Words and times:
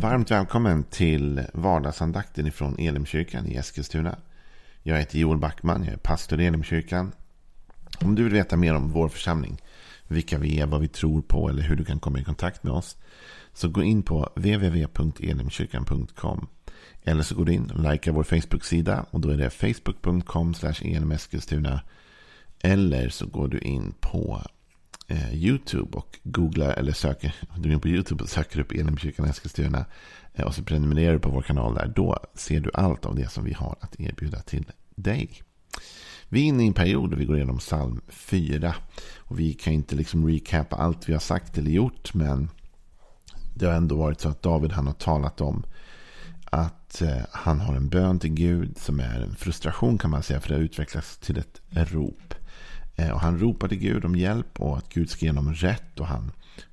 Varmt 0.00 0.30
välkommen 0.30 0.84
till 0.84 1.46
vardagsandakten 1.54 2.46
ifrån 2.46 2.78
Elimkyrkan 2.78 3.46
i 3.46 3.56
Eskilstuna. 3.56 4.18
Jag 4.82 4.98
heter 4.98 5.18
Joel 5.18 5.38
Backman, 5.38 5.84
jag 5.84 5.92
är 5.92 5.98
pastor 5.98 6.40
i 6.40 6.46
Elimkyrkan. 6.46 7.12
Om 8.00 8.14
du 8.14 8.24
vill 8.24 8.32
veta 8.32 8.56
mer 8.56 8.74
om 8.74 8.90
vår 8.90 9.08
församling, 9.08 9.58
vilka 10.08 10.38
vi 10.38 10.60
är, 10.60 10.66
vad 10.66 10.80
vi 10.80 10.88
tror 10.88 11.22
på 11.22 11.48
eller 11.48 11.62
hur 11.62 11.76
du 11.76 11.84
kan 11.84 12.00
komma 12.00 12.18
i 12.18 12.24
kontakt 12.24 12.62
med 12.62 12.72
oss. 12.72 12.96
Så 13.52 13.68
gå 13.68 13.82
in 13.82 14.02
på 14.02 14.28
www.elimkyrkan.com 14.34 16.48
Eller 17.02 17.22
så 17.22 17.34
går 17.34 17.44
du 17.44 17.52
in 17.52 17.70
och 17.70 17.92
likar 17.92 18.12
vår 18.12 18.24
Facebook-sida 18.24 19.06
och 19.10 19.20
då 19.20 19.28
är 19.28 19.36
det 19.36 19.50
facebook.com. 19.50 20.54
Eller 22.60 23.08
så 23.08 23.26
går 23.26 23.48
du 23.48 23.58
in 23.58 23.94
på 24.00 24.42
eh, 25.12 25.34
YouTube 25.34 25.96
och 25.98 26.18
googlar 26.22 26.72
eller 26.72 26.92
söker, 26.92 27.34
du 27.56 27.68
är 27.68 27.72
in 27.72 27.80
på 27.80 27.88
YouTube 27.88 28.24
och 28.24 28.30
söker 28.30 28.60
upp 28.60 28.72
Elimkyrkan 28.72 29.26
Eskilstuna 29.26 29.84
eh, 30.34 30.44
och 30.44 30.54
så 30.54 30.62
prenumererar 30.62 31.12
du 31.12 31.18
på 31.18 31.30
vår 31.30 31.42
kanal 31.42 31.74
där. 31.74 31.92
Då 31.96 32.18
ser 32.34 32.60
du 32.60 32.70
allt 32.74 33.06
av 33.06 33.16
det 33.16 33.28
som 33.28 33.44
vi 33.44 33.52
har 33.52 33.76
att 33.80 34.00
erbjuda 34.00 34.40
till 34.40 34.72
dig. 34.94 35.42
Vi 36.28 36.40
är 36.40 36.44
inne 36.44 36.64
i 36.64 36.66
en 36.66 36.74
period 36.74 37.10
där 37.10 37.16
vi 37.16 37.24
går 37.24 37.36
igenom 37.36 37.58
psalm 37.58 38.00
4. 38.08 38.74
Och 39.18 39.40
vi 39.40 39.54
kan 39.54 39.72
inte 39.72 39.96
liksom 39.96 40.28
recapa 40.28 40.76
allt 40.76 41.08
vi 41.08 41.12
har 41.12 41.20
sagt 41.20 41.58
eller 41.58 41.70
gjort. 41.70 42.14
Men 42.14 42.50
det 43.54 43.66
har 43.66 43.72
ändå 43.72 43.96
varit 43.96 44.20
så 44.20 44.28
att 44.28 44.42
David 44.42 44.72
han 44.72 44.86
har 44.86 44.94
talat 44.94 45.40
om 45.40 45.64
att 46.44 47.02
eh, 47.02 47.22
han 47.30 47.60
har 47.60 47.74
en 47.74 47.88
bön 47.88 48.18
till 48.18 48.34
Gud 48.34 48.78
som 48.78 49.00
är 49.00 49.20
en 49.20 49.34
frustration 49.34 49.98
kan 49.98 50.10
man 50.10 50.22
säga. 50.22 50.40
För 50.40 50.48
det 50.48 50.54
har 50.54 50.62
utvecklats 50.62 51.18
till 51.18 51.38
ett 51.38 51.60
rop. 51.70 52.34
Eh, 52.96 53.10
och 53.10 53.20
han 53.20 53.38
ropar 53.38 53.68
till 53.68 53.78
Gud 53.78 54.04
om 54.04 54.16
hjälp 54.16 54.60
och 54.60 54.78
att 54.78 54.88
Gud 54.88 55.10
ska 55.10 55.24
ge 55.24 55.30
honom 55.30 55.54
rätt. 55.54 56.00
Och 56.00 56.06
han 56.06 56.32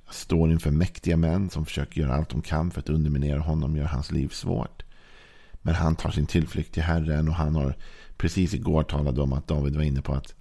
står 0.09 0.51
inför 0.51 0.71
mäktiga 0.71 1.17
män 1.17 1.49
som 1.49 1.65
försöker 1.65 2.01
göra 2.01 2.15
allt 2.15 2.29
de 2.29 2.41
kan 2.41 2.71
för 2.71 2.79
att 2.79 2.89
underminera 2.89 3.39
honom 3.39 3.71
och 3.71 3.77
göra 3.77 3.87
hans 3.87 4.11
liv 4.11 4.27
svårt. 4.27 4.83
Men 5.61 5.75
han 5.75 5.95
tar 5.95 6.11
sin 6.11 6.25
tillflykt 6.25 6.73
till 6.73 6.83
Herren 6.83 7.27
och 7.27 7.35
han 7.35 7.55
har 7.55 7.75
precis 8.17 8.53
igår 8.53 8.83
talat 8.83 9.17
om 9.17 9.33
att 9.33 9.47
David 9.47 9.75
var 9.75 9.83
inne 9.83 10.01
på 10.01 10.13
att 10.13 10.33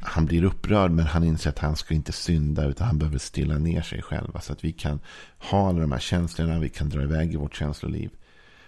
han 0.00 0.26
blir 0.26 0.44
upprörd 0.44 0.90
men 0.90 1.06
han 1.06 1.24
inser 1.24 1.50
att 1.50 1.58
han 1.58 1.76
ska 1.76 1.94
inte 1.94 2.12
synda 2.12 2.64
utan 2.64 2.86
han 2.86 2.98
behöver 2.98 3.18
stilla 3.18 3.58
ner 3.58 3.82
sig 3.82 4.02
själv. 4.02 4.38
Så 4.40 4.52
att 4.52 4.64
vi 4.64 4.72
kan 4.72 5.00
ha 5.38 5.68
alla 5.68 5.80
de 5.80 5.92
här 5.92 5.98
känslorna, 5.98 6.58
vi 6.58 6.68
kan 6.68 6.88
dra 6.88 7.02
iväg 7.02 7.32
i 7.32 7.36
vårt 7.36 7.56
känsloliv. 7.56 8.10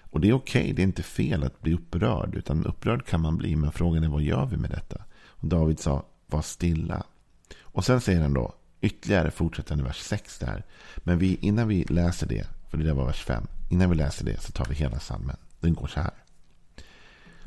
Och 0.01 0.21
det 0.21 0.29
är 0.29 0.33
okej, 0.33 0.63
okay, 0.63 0.73
det 0.73 0.83
är 0.83 0.85
inte 0.85 1.03
fel 1.03 1.45
att 1.45 1.61
bli 1.61 1.75
upprörd. 1.75 2.35
Utan 2.35 2.67
upprörd 2.67 3.07
kan 3.07 3.21
man 3.21 3.37
bli, 3.37 3.57
men 3.57 3.73
frågan 3.73 4.05
är 4.05 4.09
vad 4.09 4.23
gör 4.23 4.47
vi 4.47 4.57
med 4.57 4.71
detta? 4.71 5.05
Och 5.27 5.49
David 5.49 5.79
sa, 5.81 6.05
var 6.33 6.43
stilla. 6.43 7.03
Och 7.61 7.85
sen 7.85 8.01
säger 8.01 8.21
han 8.21 8.35
då, 8.35 8.55
ytterligare 8.81 9.31
fortsättande 9.31 9.85
vers 9.85 9.99
6 9.99 10.39
där. 10.39 10.65
Men 10.97 11.19
vi, 11.19 11.37
innan 11.41 11.69
vi 11.69 11.85
läser 11.85 12.27
det, 12.27 12.47
för 12.71 12.79
det 12.79 12.85
där 12.85 12.95
var 12.95 13.07
vers 13.07 13.25
5. 13.25 13.47
Innan 13.71 13.91
vi 13.91 13.97
läser 13.97 14.25
det 14.25 14.41
så 14.41 14.53
tar 14.53 14.65
vi 14.65 14.75
hela 14.75 15.01
salmen. 15.01 15.37
Den 15.61 15.75
går 15.75 15.87
så 15.87 16.01
här. 16.01 16.15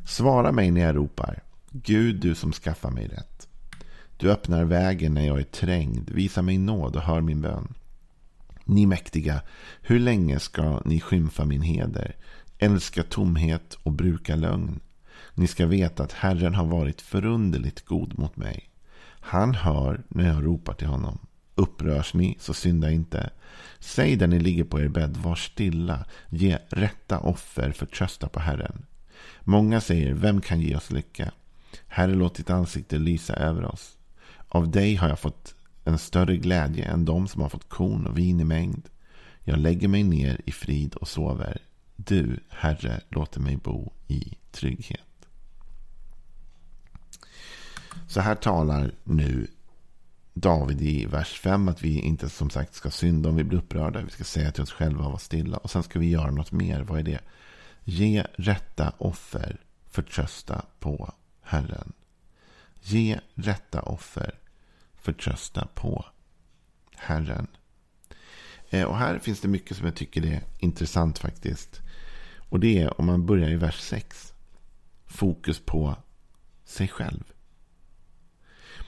Svara 0.06 0.52
mig 0.52 0.72
när 0.72 0.82
jag 0.82 0.96
ropar. 0.96 1.44
Gud, 1.72 2.16
du 2.16 2.36
som 2.36 2.52
skaffar 2.52 2.92
mig 2.92 3.08
rätt. 3.08 3.48
Du 4.18 4.32
öppnar 4.32 4.64
vägen 4.64 5.14
när 5.14 5.28
jag 5.28 5.40
är 5.40 5.44
trängd. 5.44 6.10
Visa 6.10 6.42
mig 6.42 6.58
nåd 6.58 6.96
och 6.96 7.02
hör 7.02 7.22
min 7.22 7.42
bön. 7.42 7.74
Ni 8.66 8.86
mäktiga, 8.86 9.42
hur 9.82 10.00
länge 10.00 10.40
ska 10.40 10.82
ni 10.86 11.00
skymfa 11.00 11.46
min 11.46 11.62
heder? 11.62 12.16
Älska 12.58 13.04
tomhet 13.04 13.78
och 13.84 13.92
bruka 13.92 14.36
lögn. 14.36 14.80
Ni 15.34 15.48
ska 15.48 15.66
veta 15.66 16.04
att 16.04 16.12
Herren 16.12 16.56
har 16.56 16.66
varit 16.66 17.02
förunderligt 17.02 17.86
god 17.86 18.20
mot 18.20 18.38
mig. 18.38 18.70
Han 19.20 19.56
hör 19.56 20.04
när 20.08 20.28
jag 20.28 20.46
ropar 20.46 20.74
till 20.74 20.88
honom. 20.88 21.20
Upprörs 21.56 22.14
ni, 22.14 22.38
så 22.40 22.54
synda 22.54 22.92
inte. 22.92 23.30
Säg 23.80 24.16
där 24.16 24.28
ni 24.28 24.40
ligger 24.40 24.64
på 24.64 24.80
er 24.80 24.88
bädd, 24.88 25.18
var 25.18 25.36
stilla. 25.36 26.06
Ge 26.30 26.58
rätta 26.70 27.20
offer, 27.20 27.72
förtrösta 27.72 28.30
på 28.30 28.40
Herren. 28.40 28.86
Många 29.42 29.82
säger, 29.82 30.14
vem 30.14 30.42
kan 30.42 30.62
ge 30.62 30.76
oss 30.76 30.92
lycka? 30.92 31.32
Herre, 31.88 32.16
låt 32.16 32.36
ditt 32.36 32.50
ansikte 32.50 32.98
lysa 32.98 33.34
över 33.36 33.66
oss. 33.66 33.98
Av 34.48 34.72
dig 34.72 34.96
har 34.96 35.10
jag 35.10 35.20
fått 35.20 35.56
en 35.84 35.98
större 35.98 36.38
glädje 36.38 36.86
än 36.86 37.06
de 37.06 37.28
som 37.28 37.42
har 37.42 37.50
fått 37.50 37.70
korn 37.70 38.08
och 38.08 38.18
vin 38.18 38.40
i 38.40 38.44
mängd. 38.44 38.90
Jag 39.44 39.60
lägger 39.60 39.88
mig 39.88 40.04
ner 40.04 40.42
i 40.46 40.52
frid 40.52 40.96
och 40.96 41.08
sover. 41.08 41.62
Du, 41.96 42.40
Herre, 42.50 43.02
låter 43.10 43.40
mig 43.40 43.58
bo 43.58 43.94
i 44.08 44.38
trygghet. 44.52 45.05
Så 48.16 48.22
här 48.22 48.36
talar 48.36 48.92
nu 49.04 49.48
David 50.34 50.82
i 50.82 51.06
vers 51.06 51.40
5 51.40 51.68
att 51.68 51.82
vi 51.82 52.00
inte 52.00 52.30
som 52.30 52.50
sagt 52.50 52.74
ska 52.74 52.92
synda 52.92 53.30
om 53.30 53.36
vi 53.36 53.44
blir 53.44 53.58
upprörda. 53.58 54.02
Vi 54.02 54.10
ska 54.10 54.24
säga 54.24 54.52
till 54.52 54.64
oss 54.64 54.72
själva 54.72 55.04
och 55.04 55.10
vara 55.10 55.20
stilla. 55.20 55.58
Och 55.58 55.72
sen 55.72 55.84
ska 55.84 56.00
vi 56.00 56.10
göra 56.10 56.32
något 56.32 56.52
mer. 56.52 56.82
Vad 56.82 57.00
är 57.00 57.04
det? 57.04 57.20
Ge 57.84 58.26
rätta 58.36 58.94
offer. 58.98 59.62
Förtrösta 59.86 60.66
på 60.80 61.14
Herren. 61.42 61.94
Ge 62.82 63.20
rätta 63.34 63.82
offer. 63.82 64.40
Förtrösta 64.96 65.68
på 65.74 66.06
Herren. 66.96 67.48
Eh, 68.70 68.84
och 68.84 68.98
här 68.98 69.20
finns 69.20 69.42
det 69.42 69.48
mycket 69.48 69.78
som 69.78 69.86
jag 69.86 69.96
tycker 69.96 70.26
är 70.26 70.44
intressant 70.60 71.20
faktiskt. 71.20 71.82
Och 72.50 72.60
det 72.60 72.82
är 72.82 73.00
om 73.00 73.06
man 73.06 73.26
börjar 73.26 73.50
i 73.50 73.56
vers 73.56 73.80
6. 73.80 74.34
Fokus 75.06 75.60
på 75.60 75.96
sig 76.66 76.88
själv. 76.88 77.35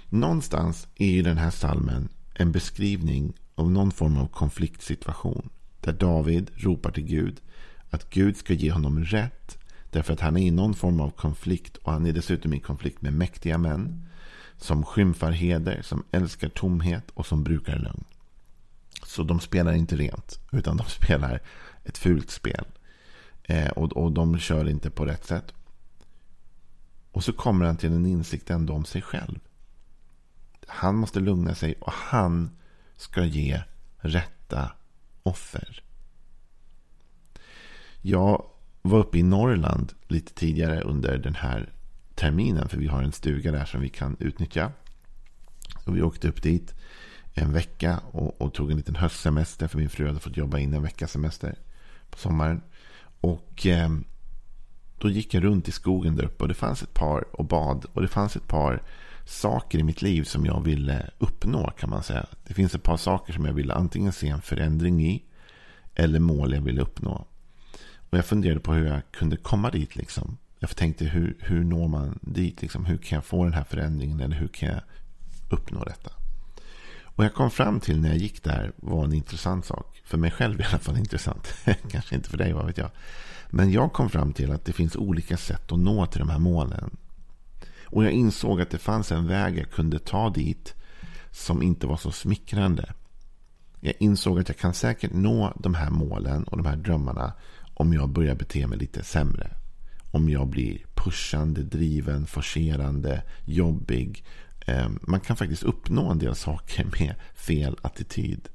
Någonstans 0.09 0.87
är 0.95 1.07
ju 1.11 1.21
den 1.21 1.37
här 1.37 1.51
salmen 1.51 2.09
en 2.33 2.51
beskrivning 2.51 3.33
av 3.55 3.71
någon 3.71 3.91
form 3.91 4.17
av 4.17 4.27
konfliktsituation. 4.27 5.49
Där 5.81 5.93
David 5.93 6.51
ropar 6.55 6.91
till 6.91 7.03
Gud 7.03 7.41
att 7.89 8.09
Gud 8.09 8.37
ska 8.37 8.53
ge 8.53 8.71
honom 8.71 9.03
rätt. 9.03 9.57
Därför 9.91 10.13
att 10.13 10.19
han 10.19 10.37
är 10.37 10.41
i 10.41 10.51
någon 10.51 10.73
form 10.73 10.99
av 10.99 11.09
konflikt 11.09 11.77
och 11.77 11.91
han 11.91 12.05
är 12.05 12.11
dessutom 12.11 12.53
i 12.53 12.59
konflikt 12.59 13.01
med 13.01 13.13
mäktiga 13.13 13.57
män. 13.57 14.09
Som 14.57 14.83
skymfar 14.83 15.31
heder, 15.31 15.81
som 15.81 16.03
älskar 16.11 16.49
tomhet 16.49 17.11
och 17.13 17.25
som 17.25 17.43
brukar 17.43 17.79
lögn. 17.79 18.03
Så 19.05 19.23
de 19.23 19.39
spelar 19.39 19.73
inte 19.73 19.95
rent, 19.95 20.39
utan 20.51 20.77
de 20.77 20.85
spelar 20.87 21.41
ett 21.83 21.97
fult 21.97 22.29
spel. 22.29 22.65
Eh, 23.43 23.69
och, 23.69 23.97
och 23.97 24.11
de 24.11 24.39
kör 24.39 24.69
inte 24.69 24.89
på 24.89 25.05
rätt 25.05 25.25
sätt. 25.25 25.53
Och 27.11 27.23
så 27.23 27.33
kommer 27.33 27.65
han 27.65 27.77
till 27.77 27.93
en 27.93 28.05
insikt 28.05 28.49
ändå 28.49 28.73
om 28.73 28.85
sig 28.85 29.01
själv. 29.01 29.39
Han 30.77 30.95
måste 30.95 31.19
lugna 31.19 31.55
sig 31.55 31.75
och 31.79 31.91
han 31.91 32.57
ska 32.95 33.25
ge 33.25 33.61
rätta 33.97 34.71
offer. 35.23 35.83
Jag 38.01 38.45
var 38.81 38.99
uppe 38.99 39.17
i 39.17 39.23
Norrland 39.23 39.93
lite 40.07 40.33
tidigare 40.33 40.81
under 40.81 41.17
den 41.17 41.35
här 41.35 41.73
terminen. 42.15 42.69
För 42.69 42.77
vi 42.77 42.87
har 42.87 43.03
en 43.03 43.11
stuga 43.11 43.51
där 43.51 43.65
som 43.65 43.81
vi 43.81 43.89
kan 43.89 44.17
utnyttja. 44.19 44.71
Och 45.85 45.97
vi 45.97 46.01
åkte 46.01 46.27
upp 46.27 46.43
dit 46.43 46.75
en 47.33 47.53
vecka 47.53 47.99
och, 48.11 48.41
och 48.41 48.53
tog 48.53 48.71
en 48.71 48.77
liten 48.77 48.95
höstsemester. 48.95 49.67
För 49.67 49.77
min 49.77 49.89
fru 49.89 50.07
hade 50.07 50.19
fått 50.19 50.37
jobba 50.37 50.59
in 50.59 50.73
en 50.73 50.83
veckas 50.83 51.11
semester 51.11 51.55
på 52.09 52.17
sommaren. 52.17 52.61
Och 53.21 53.65
eh, 53.65 53.89
då 54.97 55.09
gick 55.09 55.33
jag 55.33 55.43
runt 55.43 55.67
i 55.67 55.71
skogen 55.71 56.15
där 56.15 56.25
uppe. 56.25 56.43
Och 56.43 56.47
det 56.47 56.53
fanns 56.53 56.83
ett 56.83 56.93
par 56.93 57.35
och 57.35 57.45
bad. 57.45 57.85
Och 57.93 58.01
det 58.01 58.07
fanns 58.07 58.35
ett 58.35 58.47
par 58.47 58.83
saker 59.27 59.79
i 59.79 59.83
mitt 59.83 60.01
liv 60.01 60.23
som 60.23 60.45
jag 60.45 60.63
ville 60.63 60.99
eh, 60.99 61.09
uppnå 61.17 61.71
kan 61.71 61.89
man 61.89 62.03
säga. 62.03 62.25
Det 62.47 62.53
finns 62.53 62.75
ett 62.75 62.83
par 62.83 62.97
saker 62.97 63.33
som 63.33 63.45
jag 63.45 63.53
ville 63.53 63.73
antingen 63.73 64.13
se 64.13 64.29
en 64.29 64.41
förändring 64.41 65.05
i. 65.05 65.23
Eller 65.95 66.19
mål 66.19 66.53
jag 66.53 66.61
ville 66.61 66.81
uppnå. 66.81 67.25
Och 68.09 68.17
jag 68.17 68.25
funderade 68.25 68.59
på 68.59 68.73
hur 68.73 68.87
jag 68.87 69.01
kunde 69.11 69.37
komma 69.37 69.69
dit. 69.69 69.95
Liksom. 69.95 70.37
Jag 70.59 70.75
tänkte 70.75 71.05
hur, 71.05 71.37
hur 71.39 71.63
når 71.63 71.87
man 71.87 72.19
dit? 72.21 72.61
Liksom? 72.61 72.85
Hur 72.85 72.97
kan 72.97 73.15
jag 73.15 73.25
få 73.25 73.43
den 73.43 73.53
här 73.53 73.63
förändringen? 73.63 74.19
Eller 74.19 74.35
hur 74.35 74.47
kan 74.47 74.69
jag 74.69 74.81
uppnå 75.49 75.83
detta? 75.83 76.11
Och 77.03 77.25
jag 77.25 77.33
kom 77.33 77.51
fram 77.51 77.79
till 77.79 78.01
när 78.01 78.09
jag 78.09 78.17
gick 78.17 78.43
där 78.43 78.71
var 78.75 79.03
en 79.03 79.13
intressant 79.13 79.65
sak. 79.65 80.01
För 80.05 80.17
mig 80.17 80.31
själv 80.31 80.61
i 80.61 80.63
alla 80.63 80.79
fall 80.79 80.97
intressant. 80.97 81.53
Kanske 81.91 82.15
inte 82.15 82.29
för 82.29 82.37
dig, 82.37 82.53
vad 82.53 82.65
vet 82.65 82.77
jag. 82.77 82.89
Men 83.49 83.71
jag 83.71 83.93
kom 83.93 84.09
fram 84.09 84.33
till 84.33 84.51
att 84.51 84.65
det 84.65 84.73
finns 84.73 84.95
olika 84.95 85.37
sätt 85.37 85.71
att 85.71 85.79
nå 85.79 86.05
till 86.05 86.19
de 86.19 86.29
här 86.29 86.39
målen. 86.39 86.97
Och 87.89 88.05
jag 88.05 88.11
insåg 88.11 88.61
att 88.61 88.69
det 88.69 88.77
fanns 88.77 89.11
en 89.11 89.27
väg 89.27 89.57
jag 89.57 89.71
kunde 89.71 89.99
ta 89.99 90.29
dit 90.29 90.75
som 91.31 91.63
inte 91.63 91.87
var 91.87 91.97
så 91.97 92.11
smickrande. 92.11 92.93
Jag 93.79 93.93
insåg 93.99 94.39
att 94.39 94.49
jag 94.49 94.57
kan 94.57 94.73
säkert 94.73 95.13
nå 95.13 95.53
de 95.59 95.73
här 95.73 95.89
målen 95.89 96.43
och 96.43 96.57
de 96.57 96.65
här 96.65 96.75
drömmarna 96.75 97.33
om 97.73 97.93
jag 97.93 98.09
börjar 98.09 98.35
bete 98.35 98.67
mig 98.67 98.77
lite 98.77 99.03
sämre. 99.03 99.51
Om 100.11 100.29
jag 100.29 100.47
blir 100.47 100.85
pushande, 100.95 101.63
driven, 101.63 102.25
forcerande, 102.25 103.23
jobbig. 103.45 104.25
Ehm, 104.65 104.99
man 105.01 105.19
kan 105.19 105.35
faktiskt 105.35 105.63
uppnå 105.63 106.11
en 106.11 106.19
del 106.19 106.35
saker 106.35 106.85
med 106.99 107.15
fel 107.35 107.77
attityd. 107.81 108.49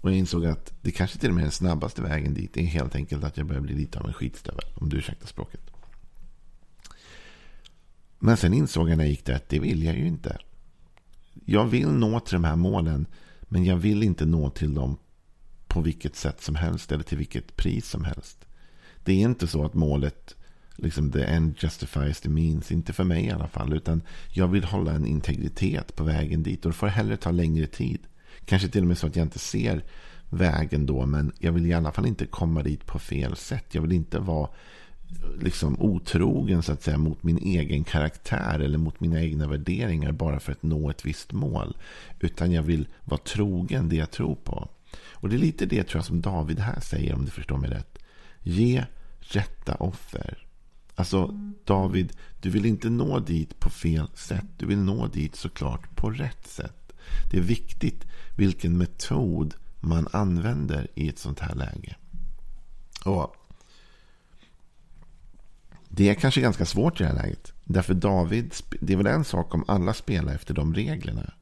Och 0.00 0.10
jag 0.10 0.16
insåg 0.18 0.46
att 0.46 0.72
det 0.82 0.90
kanske 0.90 1.18
till 1.18 1.28
och 1.28 1.34
med 1.34 1.42
är 1.42 1.46
den 1.46 1.52
snabbaste 1.52 2.02
vägen 2.02 2.34
dit. 2.34 2.50
Det 2.54 2.60
är 2.60 2.66
helt 2.66 2.94
enkelt 2.94 3.24
att 3.24 3.36
jag 3.36 3.46
börjar 3.46 3.62
bli 3.62 3.74
lite 3.74 3.98
av 3.98 4.06
en 4.06 4.12
skitstövel. 4.12 4.64
Om 4.74 4.88
du 4.88 4.96
ursäktar 4.96 5.26
språket. 5.26 5.73
Men 8.18 8.36
sen 8.36 8.54
insåg 8.54 8.90
jag 8.90 8.96
när 8.96 9.04
jag 9.04 9.10
gick 9.10 9.24
där 9.24 9.34
att 9.34 9.48
det 9.48 9.58
vill 9.58 9.82
jag 9.82 9.98
ju 9.98 10.06
inte. 10.06 10.38
Jag 11.44 11.66
vill 11.66 11.88
nå 11.88 12.20
till 12.20 12.34
de 12.34 12.44
här 12.44 12.56
målen. 12.56 13.06
Men 13.42 13.64
jag 13.64 13.76
vill 13.76 14.02
inte 14.02 14.26
nå 14.26 14.50
till 14.50 14.74
dem 14.74 14.96
på 15.66 15.80
vilket 15.80 16.16
sätt 16.16 16.42
som 16.42 16.54
helst 16.54 16.92
eller 16.92 17.04
till 17.04 17.18
vilket 17.18 17.56
pris 17.56 17.88
som 17.88 18.04
helst. 18.04 18.44
Det 19.04 19.12
är 19.12 19.16
inte 19.16 19.46
så 19.46 19.64
att 19.64 19.74
målet, 19.74 20.36
liksom 20.76 21.12
the 21.12 21.24
end 21.24 21.54
justifies 21.58 22.20
the 22.20 22.28
means, 22.28 22.72
inte 22.72 22.92
för 22.92 23.04
mig 23.04 23.24
i 23.24 23.30
alla 23.30 23.48
fall. 23.48 23.72
Utan 23.72 24.02
jag 24.32 24.48
vill 24.48 24.64
hålla 24.64 24.92
en 24.92 25.06
integritet 25.06 25.96
på 25.96 26.04
vägen 26.04 26.42
dit 26.42 26.64
och 26.64 26.70
det 26.70 26.76
får 26.76 26.86
hellre 26.86 27.16
ta 27.16 27.30
längre 27.30 27.66
tid. 27.66 28.00
Kanske 28.44 28.68
till 28.68 28.82
och 28.82 28.88
med 28.88 28.98
så 28.98 29.06
att 29.06 29.16
jag 29.16 29.26
inte 29.26 29.38
ser 29.38 29.84
vägen 30.30 30.86
då, 30.86 31.06
men 31.06 31.32
jag 31.38 31.52
vill 31.52 31.66
i 31.66 31.72
alla 31.72 31.92
fall 31.92 32.06
inte 32.06 32.26
komma 32.26 32.62
dit 32.62 32.86
på 32.86 32.98
fel 32.98 33.36
sätt. 33.36 33.74
Jag 33.74 33.82
vill 33.82 33.92
inte 33.92 34.18
vara 34.18 34.48
liksom 35.40 35.80
otrogen 35.80 36.62
så 36.62 36.72
att 36.72 36.82
säga 36.82 36.98
mot 36.98 37.22
min 37.22 37.38
egen 37.38 37.84
karaktär 37.84 38.60
eller 38.60 38.78
mot 38.78 39.00
mina 39.00 39.22
egna 39.22 39.46
värderingar 39.46 40.12
bara 40.12 40.40
för 40.40 40.52
att 40.52 40.62
nå 40.62 40.90
ett 40.90 41.06
visst 41.06 41.32
mål. 41.32 41.76
Utan 42.20 42.52
jag 42.52 42.62
vill 42.62 42.88
vara 43.04 43.20
trogen 43.20 43.88
det 43.88 43.96
jag 43.96 44.10
tror 44.10 44.34
på. 44.34 44.68
Och 45.12 45.28
det 45.28 45.36
är 45.36 45.38
lite 45.38 45.66
det 45.66 45.82
tror 45.82 45.98
jag 45.98 46.04
som 46.04 46.20
David 46.20 46.58
här 46.58 46.80
säger 46.80 47.14
om 47.14 47.24
du 47.24 47.30
förstår 47.30 47.56
mig 47.56 47.70
rätt. 47.70 47.98
Ge 48.42 48.84
rätta 49.20 49.74
offer. 49.74 50.46
Alltså 50.94 51.26
David, 51.64 52.12
du 52.40 52.50
vill 52.50 52.66
inte 52.66 52.90
nå 52.90 53.18
dit 53.18 53.60
på 53.60 53.70
fel 53.70 54.08
sätt. 54.14 54.46
Du 54.56 54.66
vill 54.66 54.78
nå 54.78 55.06
dit 55.06 55.36
såklart 55.36 55.96
på 55.96 56.10
rätt 56.10 56.46
sätt. 56.46 56.92
Det 57.30 57.36
är 57.36 57.42
viktigt 57.42 58.04
vilken 58.36 58.78
metod 58.78 59.54
man 59.80 60.08
använder 60.12 60.88
i 60.94 61.08
ett 61.08 61.18
sånt 61.18 61.40
här 61.40 61.54
läge. 61.54 61.96
Och 63.04 63.36
det 65.96 66.08
är 66.08 66.14
kanske 66.14 66.40
ganska 66.40 66.66
svårt 66.66 67.00
i 67.00 67.04
det 67.04 67.08
här 67.08 67.22
läget. 67.22 67.52
Därför 67.64 67.94
David, 67.94 68.54
det 68.80 68.92
är 68.92 68.96
väl 68.96 69.06
en 69.06 69.24
sak 69.24 69.54
om 69.54 69.64
alla 69.68 69.94
spelar 69.94 70.34
efter 70.34 70.54
de 70.54 70.74
reglerna. 70.74 71.32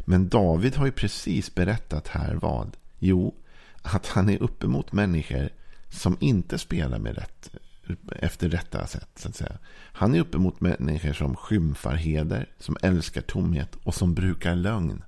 Men 0.00 0.28
David 0.28 0.76
har 0.76 0.86
ju 0.86 0.92
precis 0.92 1.54
berättat 1.54 2.08
här 2.08 2.34
vad? 2.34 2.76
Jo, 2.98 3.34
att 3.82 4.06
han 4.06 4.28
är 4.28 4.42
uppemot 4.42 4.92
människor 4.92 5.48
som 5.90 6.16
inte 6.20 6.58
spelar 6.58 6.98
med 6.98 7.14
rätt, 7.14 7.50
efter 8.16 8.48
rätta 8.48 8.86
sätt. 8.86 9.08
Så 9.16 9.28
att 9.28 9.36
säga. 9.36 9.58
Han 9.74 10.14
är 10.14 10.20
uppemot 10.20 10.60
människor 10.60 11.12
som 11.12 11.36
skymfar 11.36 11.94
heder, 11.94 12.48
som 12.58 12.76
älskar 12.82 13.20
tomhet 13.20 13.76
och 13.82 13.94
som 13.94 14.14
brukar 14.14 14.54
lögn. 14.54 15.02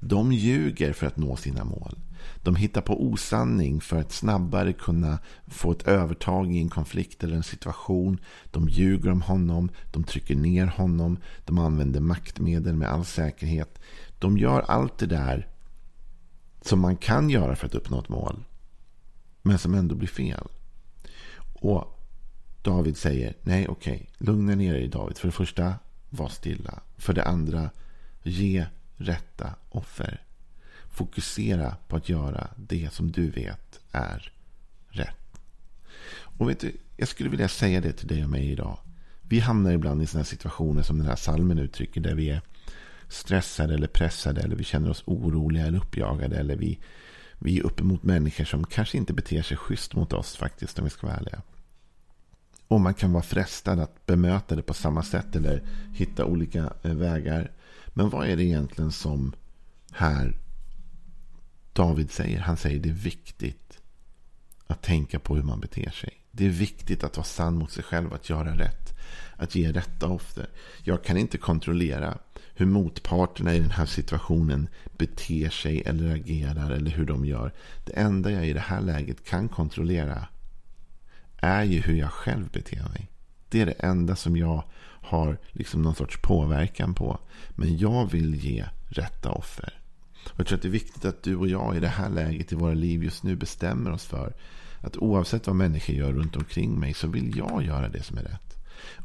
De 0.00 0.32
ljuger 0.32 0.92
för 0.92 1.06
att 1.06 1.16
nå 1.16 1.36
sina 1.36 1.64
mål. 1.64 1.98
De 2.42 2.56
hittar 2.56 2.80
på 2.80 3.04
osanning 3.04 3.80
för 3.80 3.96
att 3.96 4.12
snabbare 4.12 4.72
kunna 4.72 5.18
få 5.46 5.72
ett 5.72 5.88
övertag 5.88 6.54
i 6.54 6.58
en 6.58 6.68
konflikt 6.68 7.24
eller 7.24 7.36
en 7.36 7.42
situation. 7.42 8.18
De 8.50 8.68
ljuger 8.68 9.10
om 9.10 9.22
honom, 9.22 9.70
de 9.92 10.04
trycker 10.04 10.36
ner 10.36 10.66
honom, 10.66 11.18
de 11.44 11.58
använder 11.58 12.00
maktmedel 12.00 12.76
med 12.76 12.88
all 12.88 13.04
säkerhet. 13.04 13.78
De 14.18 14.38
gör 14.38 14.60
allt 14.60 14.98
det 14.98 15.06
där 15.06 15.48
som 16.62 16.80
man 16.80 16.96
kan 16.96 17.30
göra 17.30 17.56
för 17.56 17.66
att 17.66 17.74
uppnå 17.74 18.00
ett 18.00 18.08
mål. 18.08 18.44
Men 19.42 19.58
som 19.58 19.74
ändå 19.74 19.94
blir 19.94 20.08
fel. 20.08 20.48
Och 21.60 22.00
David 22.62 22.96
säger, 22.96 23.34
nej 23.42 23.68
okej, 23.68 23.94
okay, 23.94 24.26
lugna 24.26 24.54
ner 24.54 24.74
dig 24.74 24.88
David. 24.88 25.18
För 25.18 25.28
det 25.28 25.32
första, 25.32 25.74
var 26.10 26.28
stilla. 26.28 26.80
För 26.96 27.12
det 27.12 27.24
andra, 27.24 27.70
ge 28.22 28.66
rätta 28.96 29.54
offer. 29.68 30.22
Fokusera 30.90 31.76
på 31.88 31.96
att 31.96 32.08
göra 32.08 32.50
det 32.56 32.92
som 32.92 33.12
du 33.12 33.30
vet 33.30 33.80
är 33.92 34.32
rätt. 34.88 35.40
Och 36.38 36.50
vet 36.50 36.60
du, 36.60 36.72
jag 36.96 37.08
skulle 37.08 37.30
vilja 37.30 37.48
säga 37.48 37.80
det 37.80 37.92
till 37.92 38.08
dig 38.08 38.24
och 38.24 38.30
mig 38.30 38.50
idag. 38.50 38.78
Vi 39.22 39.40
hamnar 39.40 39.72
ibland 39.72 40.02
i 40.02 40.06
sådana 40.06 40.24
situationer 40.24 40.82
som 40.82 40.98
den 40.98 41.06
här 41.06 41.16
salmen 41.16 41.58
uttrycker. 41.58 42.00
Där 42.00 42.14
vi 42.14 42.30
är 42.30 42.40
stressade 43.08 43.74
eller 43.74 43.86
pressade. 43.86 44.40
Eller 44.40 44.56
vi 44.56 44.64
känner 44.64 44.90
oss 44.90 45.02
oroliga 45.06 45.66
eller 45.66 45.78
uppjagade. 45.78 46.36
Eller 46.36 46.56
vi, 46.56 46.78
vi 47.38 47.58
är 47.58 47.62
uppemot 47.62 48.02
människor 48.02 48.44
som 48.44 48.64
kanske 48.64 48.98
inte 48.98 49.12
beter 49.12 49.42
sig 49.42 49.56
schysst 49.56 49.94
mot 49.94 50.12
oss 50.12 50.36
faktiskt. 50.36 50.78
Om 50.78 50.84
vi 50.84 50.90
ska 50.90 51.06
vara 51.06 51.16
ärliga. 51.16 51.42
Och 52.68 52.80
man 52.80 52.94
kan 52.94 53.12
vara 53.12 53.22
frestad 53.22 53.80
att 53.80 54.06
bemöta 54.06 54.56
det 54.56 54.62
på 54.62 54.74
samma 54.74 55.02
sätt. 55.02 55.36
Eller 55.36 55.62
hitta 55.94 56.24
olika 56.24 56.72
eh, 56.82 56.94
vägar. 56.94 57.50
Men 57.98 58.10
vad 58.10 58.28
är 58.28 58.36
det 58.36 58.44
egentligen 58.44 58.92
som 58.92 59.32
här 59.92 60.36
David 61.72 62.10
säger? 62.10 62.40
Han 62.40 62.56
säger 62.56 62.80
det 62.80 62.88
är 62.88 62.92
viktigt 62.92 63.80
att 64.66 64.82
tänka 64.82 65.18
på 65.18 65.36
hur 65.36 65.42
man 65.42 65.60
beter 65.60 65.90
sig. 65.90 66.12
Det 66.30 66.46
är 66.46 66.50
viktigt 66.50 67.04
att 67.04 67.16
vara 67.16 67.24
sann 67.24 67.54
mot 67.54 67.70
sig 67.70 67.84
själv, 67.84 68.14
att 68.14 68.30
göra 68.30 68.58
rätt. 68.58 68.94
Att 69.36 69.54
ge 69.54 69.72
rätta 69.72 70.08
offer. 70.08 70.48
Jag 70.82 71.04
kan 71.04 71.16
inte 71.16 71.38
kontrollera 71.38 72.18
hur 72.54 72.66
motparterna 72.66 73.54
i 73.54 73.60
den 73.60 73.70
här 73.70 73.86
situationen 73.86 74.68
beter 74.98 75.50
sig 75.50 75.82
eller 75.86 76.14
agerar 76.14 76.70
eller 76.70 76.90
hur 76.90 77.06
de 77.06 77.24
gör. 77.24 77.52
Det 77.84 77.92
enda 77.92 78.30
jag 78.30 78.46
i 78.48 78.52
det 78.52 78.60
här 78.60 78.80
läget 78.80 79.24
kan 79.24 79.48
kontrollera 79.48 80.28
är 81.36 81.64
ju 81.64 81.80
hur 81.80 81.94
jag 81.94 82.12
själv 82.12 82.48
beter 82.50 82.88
mig. 82.88 83.10
Det 83.48 83.60
är 83.60 83.66
det 83.66 83.72
enda 83.72 84.16
som 84.16 84.36
jag 84.36 84.64
har 85.02 85.38
liksom 85.52 85.82
någon 85.82 85.94
sorts 85.94 86.22
påverkan 86.22 86.94
på. 86.94 87.18
Men 87.50 87.78
jag 87.78 88.10
vill 88.10 88.34
ge 88.34 88.64
rätta 88.88 89.30
offer. 89.30 89.80
Och 90.32 90.40
jag 90.40 90.46
tror 90.46 90.56
att 90.56 90.62
det 90.62 90.68
är 90.68 90.72
viktigt 90.72 91.04
att 91.04 91.22
du 91.22 91.36
och 91.36 91.48
jag 91.48 91.76
i 91.76 91.80
det 91.80 91.88
här 91.88 92.10
läget 92.10 92.52
i 92.52 92.54
våra 92.54 92.74
liv 92.74 93.04
just 93.04 93.22
nu 93.22 93.36
bestämmer 93.36 93.90
oss 93.90 94.04
för 94.04 94.34
att 94.80 94.96
oavsett 94.96 95.46
vad 95.46 95.56
människor 95.56 95.96
gör 95.96 96.12
runt 96.12 96.36
omkring 96.36 96.80
mig 96.80 96.94
så 96.94 97.08
vill 97.08 97.36
jag 97.36 97.64
göra 97.64 97.88
det 97.88 98.02
som 98.02 98.18
är 98.18 98.22
rätt. 98.22 98.56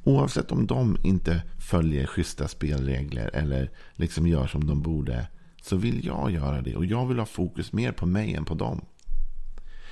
Oavsett 0.04 0.52
om 0.52 0.68
de 0.68 0.98
inte 1.04 1.42
följer 1.60 2.06
schyssta 2.06 2.48
spelregler 2.48 3.30
eller 3.34 3.72
liksom 3.94 4.28
gör 4.28 4.48
som 4.48 4.68
de 4.68 4.82
borde 4.82 5.28
så 5.62 5.76
vill 5.76 6.06
jag 6.06 6.32
göra 6.32 6.62
det. 6.62 6.76
Och 6.76 6.86
jag 6.86 7.06
vill 7.08 7.20
ha 7.20 7.26
fokus 7.26 7.74
mer 7.74 7.92
på 7.92 8.06
mig 8.06 8.34
än 8.34 8.46
på 8.46 8.54
dem. 8.54 8.86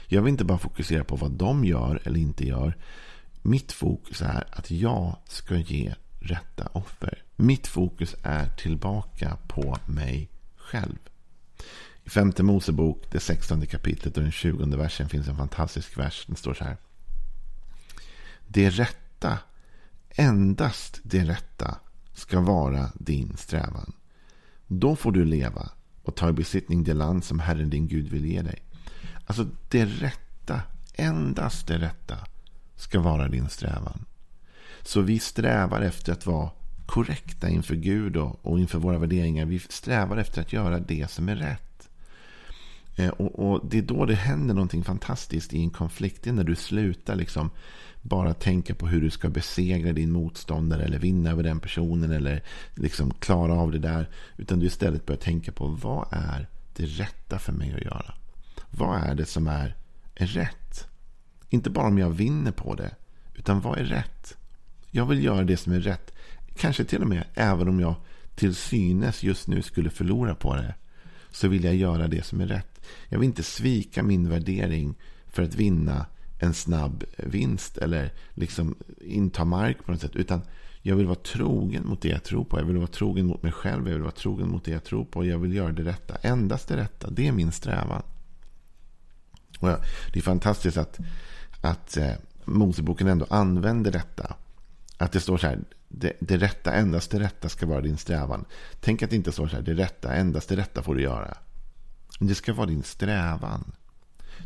Jag 0.08 0.22
vill 0.22 0.32
inte 0.32 0.46
bara 0.46 0.58
fokusera 0.58 1.04
på 1.04 1.16
vad 1.16 1.32
de 1.32 1.66
gör 1.66 2.02
eller 2.04 2.20
inte 2.20 2.48
gör. 2.48 2.78
Mitt 3.42 3.72
fokus 3.72 4.22
är 4.22 4.48
att 4.52 4.72
jag 4.72 5.18
ska 5.28 5.56
ge 5.56 5.96
rätta 6.20 6.66
offer. 6.74 7.24
Mitt 7.36 7.68
fokus 7.68 8.16
är 8.24 8.50
tillbaka 8.50 9.38
på 9.48 9.78
mig 9.86 10.30
själv. 10.56 10.98
I 12.04 12.10
femte 12.10 12.44
Mosebok, 12.44 13.12
det 13.12 13.20
sextonde 13.20 13.66
kapitlet 13.66 14.18
och 14.18 14.24
den 14.24 14.32
tjugonde 14.32 14.78
versen 14.78 15.10
finns 15.10 15.28
en 15.28 15.38
fantastisk 15.38 15.98
vers. 15.98 16.26
Den 16.28 16.36
står 16.36 16.54
så 16.54 16.64
här. 16.64 16.78
Det 18.48 18.70
rätta, 18.70 19.40
endast 20.10 21.00
det 21.04 21.24
rätta 21.26 21.80
ska 22.14 22.40
vara 22.40 22.92
din 22.96 23.38
strävan. 23.38 23.94
Då 24.68 24.96
får 24.96 25.12
du 25.12 25.26
leva 25.26 25.70
och 26.04 26.16
ta 26.16 26.30
i 26.30 26.34
besittning 26.34 26.84
det 26.84 26.94
land 26.94 27.24
som 27.24 27.40
Herren 27.40 27.70
din 27.70 27.88
Gud 27.88 28.08
vill 28.08 28.26
ge 28.26 28.42
dig. 28.42 28.64
Alltså 29.26 29.48
det 29.70 29.86
rätta, 29.86 30.62
endast 30.94 31.68
det 31.68 31.78
rätta 31.78 32.18
ska 32.80 33.00
vara 33.00 33.28
din 33.28 33.50
strävan. 33.50 34.06
Så 34.82 35.02
vi 35.02 35.20
strävar 35.20 35.82
efter 35.82 36.14
att 36.14 36.26
vara 36.26 36.50
korrekta 36.86 37.50
inför 37.50 37.76
Gud 37.76 38.18
och, 38.18 38.46
och 38.46 38.60
inför 38.60 38.80
våra 38.80 38.98
värderingar. 38.98 39.46
Vi 39.46 39.60
strävar 39.60 40.18
efter 40.18 40.42
att 40.42 40.54
göra 40.54 40.80
det 40.80 41.12
som 41.12 41.30
är 41.30 41.36
rätt. 41.36 41.90
Eh, 42.96 43.10
och, 43.10 43.52
och, 43.52 43.66
Det 43.70 43.78
är 43.78 43.82
då 43.82 44.06
det 44.06 44.16
händer 44.16 44.54
någonting 44.54 44.84
fantastiskt 44.84 45.54
i 45.54 45.64
en 45.64 45.70
konflikt. 45.70 46.24
Det 46.24 46.30
är 46.30 46.34
när 46.34 46.44
du 46.44 46.56
slutar 46.56 47.16
liksom 47.16 47.50
bara 48.02 48.34
tänka 48.34 48.76
på 48.76 48.88
hur 48.88 49.02
du 49.02 49.10
ska 49.10 49.30
besegra 49.30 49.94
din 49.94 50.12
motståndare 50.12 50.84
eller 50.84 51.00
vinna 51.00 51.30
över 51.30 51.44
den 51.44 51.60
personen 51.60 52.12
eller 52.12 52.44
liksom 52.76 53.14
klara 53.14 53.54
av 53.54 53.72
det 53.72 53.80
där. 53.80 54.10
Utan 54.38 54.60
du 54.60 54.66
istället 54.66 55.06
börjar 55.06 55.20
tänka 55.20 55.52
på 55.52 55.68
vad 55.68 56.08
är 56.12 56.48
det 56.76 56.86
rätta 56.86 57.40
för 57.40 57.54
mig 57.54 57.74
att 57.74 57.86
göra? 57.86 58.14
Vad 58.70 59.04
är 59.04 59.16
det 59.16 59.26
som 59.26 59.48
är, 59.48 59.76
är 60.16 60.28
rätt? 60.28 60.90
Inte 61.50 61.70
bara 61.70 61.88
om 61.88 61.98
jag 61.98 62.10
vinner 62.10 62.52
på 62.52 62.76
det, 62.76 62.96
utan 63.36 63.62
vad 63.62 63.78
är 63.80 63.84
rätt? 63.84 64.38
Jag 64.92 65.06
vill 65.06 65.24
göra 65.24 65.44
det 65.44 65.58
som 65.58 65.74
är 65.74 65.80
rätt. 65.80 66.14
Kanske 66.56 66.84
till 66.84 67.02
och 67.02 67.08
med 67.08 67.24
även 67.34 67.68
om 67.68 67.80
jag 67.80 67.96
till 68.36 68.56
synes 68.56 69.24
just 69.24 69.48
nu 69.48 69.62
skulle 69.62 69.90
förlora 69.90 70.36
på 70.36 70.56
det. 70.56 70.76
Så 71.32 71.48
vill 71.48 71.64
jag 71.64 71.76
göra 71.76 72.08
det 72.08 72.26
som 72.26 72.42
är 72.42 72.48
rätt. 72.48 72.82
Jag 73.10 73.20
vill 73.20 73.28
inte 73.28 73.44
svika 73.44 74.04
min 74.04 74.30
värdering 74.30 74.96
för 75.28 75.44
att 75.44 75.56
vinna 75.56 76.06
en 76.40 76.54
snabb 76.54 77.04
vinst. 77.18 77.78
Eller 77.78 78.14
liksom 78.34 78.76
inta 79.02 79.46
mark 79.46 79.86
på 79.86 79.92
något 79.92 80.02
sätt. 80.02 80.16
Utan 80.16 80.42
jag 80.82 80.96
vill 80.96 81.06
vara 81.06 81.16
trogen 81.16 81.88
mot 81.88 82.02
det 82.02 82.10
jag 82.10 82.24
tror 82.24 82.44
på. 82.44 82.60
Jag 82.60 82.66
vill 82.66 82.78
vara 82.78 82.88
trogen 82.88 83.26
mot 83.26 83.44
mig 83.44 83.52
själv. 83.52 83.88
Jag 83.88 83.94
vill 83.94 84.02
vara 84.02 84.12
trogen 84.12 84.50
mot 84.50 84.66
det 84.66 84.72
jag 84.72 84.84
tror 84.84 85.06
på. 85.06 85.26
Jag 85.26 85.40
vill 85.40 85.56
göra 85.56 85.72
det 85.72 85.84
rätta. 85.84 86.16
Endast 86.16 86.68
det 86.68 86.78
rätta. 86.78 87.10
Det 87.10 87.28
är 87.28 87.32
min 87.32 87.52
strävan. 87.52 88.04
Och 89.60 89.68
det 90.14 90.20
är 90.20 90.24
fantastiskt 90.24 90.78
att, 90.78 91.00
att 91.62 91.98
eh, 91.98 92.12
Moseboken 92.46 93.08
ändå 93.08 93.26
använder 93.30 93.92
detta. 93.92 94.36
Att 94.98 95.12
det 95.12 95.20
står 95.20 95.38
så 95.38 95.48
här. 95.48 95.60
Det, 95.88 96.14
det 96.20 96.38
rätta, 96.38 96.74
endast 96.74 97.12
det 97.12 97.20
rätta 97.20 97.50
ska 97.50 97.66
vara 97.66 97.82
din 97.82 97.98
strävan. 97.98 98.46
Tänk 98.80 99.04
att 99.04 99.10
det 99.10 99.16
inte 99.16 99.32
står 99.32 99.48
så 99.48 99.56
här. 99.56 99.64
Det 99.64 99.74
rätta, 99.74 100.14
endast 100.14 100.50
det 100.50 100.56
rätta 100.56 100.84
får 100.84 100.96
du 100.96 101.02
göra. 101.02 101.38
Men 102.20 102.28
det 102.28 102.36
ska 102.36 102.54
vara 102.54 102.68
din 102.68 102.84
strävan. 102.84 103.72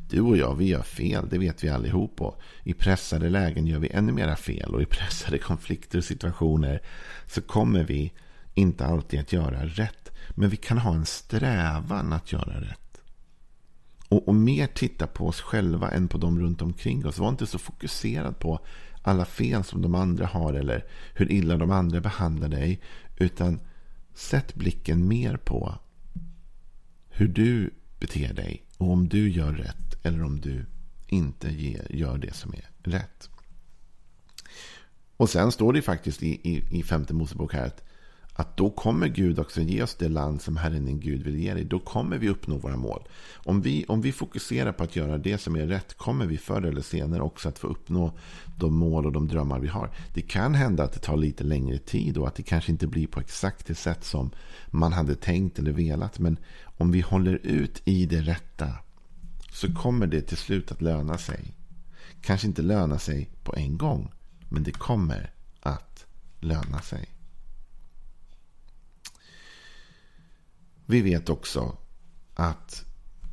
Du 0.09 0.21
och 0.21 0.37
jag, 0.37 0.55
vi 0.55 0.65
gör 0.65 0.81
fel. 0.81 1.27
Det 1.29 1.37
vet 1.37 1.63
vi 1.63 1.69
allihop. 1.69 2.21
Och 2.21 2.41
I 2.63 2.73
pressade 2.73 3.29
lägen 3.29 3.67
gör 3.67 3.79
vi 3.79 3.89
ännu 3.89 4.11
mera 4.11 4.35
fel. 4.35 4.75
Och 4.75 4.81
i 4.81 4.85
pressade 4.85 5.37
konflikter 5.37 5.97
och 5.97 6.03
situationer 6.03 6.81
så 7.27 7.41
kommer 7.41 7.83
vi 7.83 8.13
inte 8.53 8.85
alltid 8.85 9.19
att 9.19 9.33
göra 9.33 9.65
rätt. 9.65 10.11
Men 10.29 10.49
vi 10.49 10.57
kan 10.57 10.77
ha 10.77 10.93
en 10.95 11.05
strävan 11.05 12.13
att 12.13 12.31
göra 12.31 12.61
rätt. 12.61 12.82
Och, 14.13 14.27
och 14.27 14.35
mer 14.35 14.67
titta 14.67 15.07
på 15.07 15.27
oss 15.27 15.41
själva 15.41 15.91
än 15.91 16.07
på 16.07 16.17
dem 16.17 16.39
runt 16.39 16.61
omkring 16.61 17.05
oss. 17.05 17.17
Var 17.17 17.29
inte 17.29 17.47
så 17.47 17.59
fokuserad 17.59 18.39
på 18.39 18.59
alla 19.01 19.25
fel 19.25 19.63
som 19.63 19.81
de 19.81 19.95
andra 19.95 20.25
har 20.25 20.53
eller 20.53 20.85
hur 21.15 21.31
illa 21.31 21.57
de 21.57 21.71
andra 21.71 22.01
behandlar 22.01 22.49
dig. 22.49 22.81
Utan 23.17 23.59
sätt 24.13 24.55
blicken 24.55 25.07
mer 25.07 25.37
på 25.37 25.75
hur 27.09 27.27
du 27.27 27.73
beter 27.99 28.33
dig 28.33 28.63
och 28.77 28.91
om 28.91 29.09
du 29.09 29.29
gör 29.29 29.53
rätt 29.53 30.05
eller 30.05 30.23
om 30.23 30.41
du 30.41 30.65
inte 31.07 31.49
gör 31.89 32.17
det 32.17 32.33
som 32.33 32.53
är 32.53 32.89
rätt. 32.91 33.29
Och 35.17 35.29
sen 35.29 35.51
står 35.51 35.73
det 35.73 35.81
faktiskt 35.81 36.23
i, 36.23 36.29
i, 36.29 36.79
i 36.79 36.83
femte 36.83 37.13
Mosebok 37.13 37.53
här 37.53 37.65
att, 37.65 37.83
att 38.35 38.57
då 38.57 38.69
kommer 38.69 39.07
Gud 39.07 39.39
också 39.39 39.61
ge 39.61 39.83
oss 39.83 39.95
det 39.95 40.09
land 40.09 40.41
som 40.41 40.57
Herren 40.57 40.85
din 40.85 40.99
Gud 40.99 41.23
vill 41.23 41.39
ge 41.39 41.53
dig. 41.53 41.63
Då 41.63 41.79
kommer 41.79 42.17
vi 42.17 42.29
uppnå 42.29 42.57
våra 42.57 42.77
mål. 42.77 43.03
Om 43.33 43.61
vi, 43.61 43.85
om 43.87 44.01
vi 44.01 44.11
fokuserar 44.11 44.71
på 44.71 44.83
att 44.83 44.95
göra 44.95 45.17
det 45.17 45.37
som 45.37 45.55
är 45.55 45.67
rätt 45.67 45.97
kommer 45.97 46.25
vi 46.25 46.37
förr 46.37 46.61
eller 46.61 46.81
senare 46.81 47.21
också 47.21 47.49
att 47.49 47.59
få 47.59 47.67
uppnå 47.67 48.17
de 48.57 48.75
mål 48.75 49.05
och 49.05 49.11
de 49.11 49.27
drömmar 49.27 49.59
vi 49.59 49.67
har. 49.67 49.91
Det 50.13 50.21
kan 50.21 50.55
hända 50.55 50.83
att 50.83 50.93
det 50.93 50.99
tar 50.99 51.17
lite 51.17 51.43
längre 51.43 51.77
tid 51.77 52.17
och 52.17 52.27
att 52.27 52.35
det 52.35 52.43
kanske 52.43 52.71
inte 52.71 52.87
blir 52.87 53.07
på 53.07 53.19
exakt 53.19 53.67
det 53.67 53.75
sätt 53.75 54.03
som 54.03 54.31
man 54.67 54.93
hade 54.93 55.15
tänkt 55.15 55.59
eller 55.59 55.71
velat. 55.71 56.19
Men 56.19 56.37
om 56.77 56.91
vi 56.91 57.01
håller 57.01 57.39
ut 57.43 57.81
i 57.85 58.05
det 58.05 58.21
rätta 58.21 58.67
så 59.51 59.73
kommer 59.73 60.07
det 60.07 60.21
till 60.21 60.37
slut 60.37 60.71
att 60.71 60.81
löna 60.81 61.17
sig. 61.17 61.53
Kanske 62.21 62.47
inte 62.47 62.61
löna 62.61 62.99
sig 62.99 63.29
på 63.43 63.55
en 63.55 63.77
gång. 63.77 64.11
Men 64.49 64.63
det 64.63 64.71
kommer 64.71 65.33
att 65.59 66.05
löna 66.39 66.81
sig. 66.81 67.12
Vi 70.85 71.01
vet 71.01 71.29
också 71.29 71.77
att 72.33 72.85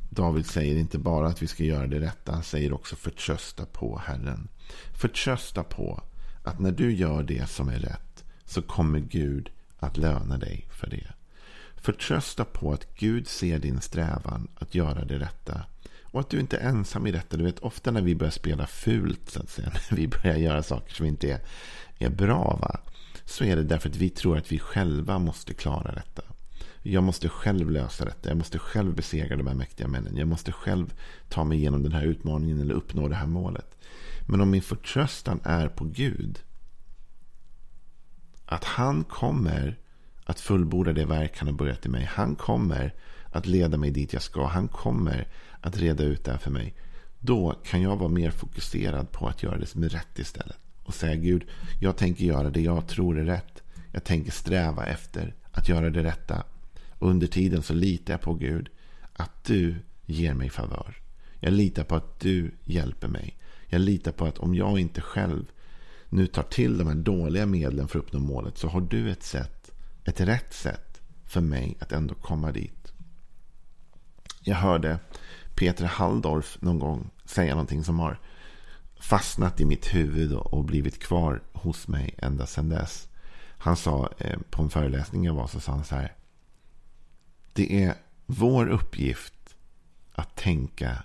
David 0.09 0.45
säger 0.45 0.75
inte 0.75 0.97
bara 0.97 1.27
att 1.27 1.41
vi 1.41 1.47
ska 1.47 1.63
göra 1.63 1.87
det 1.87 1.99
rätta. 1.99 2.31
Han 2.31 2.43
säger 2.43 2.73
också 2.73 2.95
förtrösta 2.95 3.65
på 3.65 3.97
Herren. 4.05 4.47
Förtrösta 4.93 5.63
på 5.63 6.03
att 6.43 6.59
när 6.59 6.71
du 6.71 6.93
gör 6.93 7.23
det 7.23 7.49
som 7.49 7.69
är 7.69 7.79
rätt 7.79 8.23
så 8.45 8.61
kommer 8.61 8.99
Gud 8.99 9.49
att 9.79 9.97
löna 9.97 10.37
dig 10.37 10.67
för 10.71 10.87
det. 10.89 11.13
Förtrösta 11.75 12.45
på 12.45 12.73
att 12.73 12.95
Gud 12.95 13.27
ser 13.27 13.59
din 13.59 13.81
strävan 13.81 14.47
att 14.55 14.75
göra 14.75 15.05
det 15.05 15.19
rätta. 15.19 15.65
Och 16.01 16.19
att 16.19 16.29
du 16.29 16.39
inte 16.39 16.57
är 16.57 16.69
ensam 16.69 17.07
i 17.07 17.11
detta. 17.11 17.37
Du 17.37 17.43
vet, 17.43 17.59
ofta 17.59 17.91
när 17.91 18.01
vi 18.01 18.15
börjar 18.15 18.31
spela 18.31 18.67
fult, 18.67 19.29
så 19.29 19.39
att 19.39 19.49
säga, 19.49 19.71
när 19.89 19.97
vi 19.97 20.07
börjar 20.07 20.37
göra 20.37 20.63
saker 20.63 20.93
som 20.93 21.05
inte 21.05 21.31
är, 21.31 21.39
är 21.97 22.09
bra, 22.09 22.57
va? 22.61 22.79
så 23.25 23.43
är 23.43 23.55
det 23.55 23.63
därför 23.63 23.89
att 23.89 23.95
vi 23.95 24.09
tror 24.09 24.37
att 24.37 24.51
vi 24.51 24.59
själva 24.59 25.19
måste 25.19 25.53
klara 25.53 25.91
detta. 25.91 26.21
Jag 26.83 27.03
måste 27.03 27.29
själv 27.29 27.71
lösa 27.71 28.05
detta. 28.05 28.29
Jag 28.29 28.37
måste 28.37 28.59
själv 28.59 28.95
besegra 28.95 29.37
de 29.37 29.47
här 29.47 29.55
mäktiga 29.55 29.87
männen. 29.87 30.17
Jag 30.17 30.27
måste 30.27 30.51
själv 30.51 30.93
ta 31.29 31.43
mig 31.43 31.57
igenom 31.57 31.83
den 31.83 31.91
här 31.91 32.03
utmaningen 32.03 32.61
eller 32.61 32.73
uppnå 32.73 33.07
det 33.07 33.15
här 33.15 33.27
målet. 33.27 33.77
Men 34.27 34.41
om 34.41 34.49
min 34.49 34.61
förtröstan 34.61 35.39
är 35.43 35.67
på 35.67 35.85
Gud. 35.85 36.39
Att 38.45 38.63
han 38.63 39.03
kommer 39.03 39.77
att 40.23 40.39
fullborda 40.39 40.93
det 40.93 41.05
verk 41.05 41.37
han 41.37 41.47
har 41.47 41.55
börjat 41.55 41.85
i 41.85 41.89
mig. 41.89 42.09
Han 42.11 42.35
kommer 42.35 42.93
att 43.31 43.47
leda 43.47 43.77
mig 43.77 43.91
dit 43.91 44.13
jag 44.13 44.21
ska. 44.21 44.47
Han 44.47 44.67
kommer 44.67 45.27
att 45.61 45.77
reda 45.77 46.03
ut 46.03 46.25
det 46.25 46.31
här 46.31 46.37
för 46.37 46.51
mig. 46.51 46.75
Då 47.19 47.55
kan 47.63 47.81
jag 47.81 47.95
vara 47.95 48.09
mer 48.09 48.31
fokuserad 48.31 49.11
på 49.11 49.27
att 49.27 49.43
göra 49.43 49.57
det 49.57 49.65
som 49.65 49.83
är 49.83 49.89
rätt 49.89 50.19
istället. 50.19 50.57
Och 50.83 50.93
säga 50.93 51.15
Gud, 51.15 51.43
jag 51.79 51.97
tänker 51.97 52.25
göra 52.25 52.49
det 52.49 52.61
jag 52.61 52.87
tror 52.87 53.19
är 53.19 53.23
rätt. 53.23 53.63
Jag 53.91 54.03
tänker 54.03 54.31
sträva 54.31 54.85
efter 54.85 55.35
att 55.51 55.69
göra 55.69 55.89
det 55.89 56.03
rätta. 56.03 56.43
Och 57.01 57.09
under 57.09 57.27
tiden 57.27 57.63
så 57.63 57.73
litar 57.73 58.13
jag 58.13 58.21
på 58.21 58.33
Gud 58.33 58.69
att 59.13 59.43
du 59.43 59.75
ger 60.05 60.33
mig 60.33 60.49
favör. 60.49 60.95
Jag 61.39 61.53
litar 61.53 61.83
på 61.83 61.95
att 61.95 62.19
du 62.19 62.51
hjälper 62.63 63.07
mig. 63.07 63.37
Jag 63.67 63.81
litar 63.81 64.11
på 64.11 64.25
att 64.25 64.37
om 64.37 64.55
jag 64.55 64.79
inte 64.79 65.01
själv 65.01 65.51
nu 66.09 66.27
tar 66.27 66.43
till 66.43 66.77
de 66.77 66.87
här 66.87 66.95
dåliga 66.95 67.45
medlen 67.45 67.87
för 67.87 67.99
att 67.99 68.05
uppnå 68.05 68.19
målet 68.19 68.57
så 68.57 68.67
har 68.67 68.81
du 68.81 69.11
ett 69.11 69.23
sätt, 69.23 69.71
ett 70.03 70.21
rätt 70.21 70.53
sätt 70.53 71.01
för 71.25 71.41
mig 71.41 71.77
att 71.79 71.91
ändå 71.91 72.15
komma 72.15 72.51
dit. 72.51 72.93
Jag 74.41 74.55
hörde 74.55 74.99
Peter 75.55 75.85
Halldorf 75.85 76.57
någon 76.61 76.79
gång 76.79 77.09
säga 77.25 77.53
någonting 77.53 77.83
som 77.83 77.99
har 77.99 78.19
fastnat 78.99 79.61
i 79.61 79.65
mitt 79.65 79.93
huvud 79.93 80.33
och 80.33 80.63
blivit 80.63 80.99
kvar 80.99 81.41
hos 81.53 81.87
mig 81.87 82.15
ända 82.17 82.45
sedan 82.45 82.69
dess. 82.69 83.07
Han 83.57 83.75
sa 83.75 84.09
eh, 84.17 84.39
på 84.49 84.61
en 84.61 84.69
föreläsning 84.69 85.23
jag 85.23 85.33
var 85.33 85.47
så 85.47 85.59
sa 85.59 85.71
han 85.71 85.83
så 85.83 85.95
här. 85.95 86.15
Det 87.53 87.83
är 87.83 87.95
vår 88.25 88.67
uppgift 88.67 89.55
att 90.11 90.35
tänka 90.35 91.03